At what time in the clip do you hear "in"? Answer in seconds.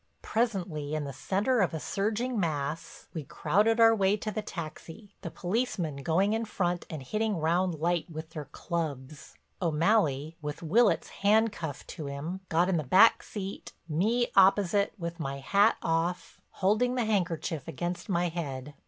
0.95-1.03, 6.33-6.43, 12.67-12.77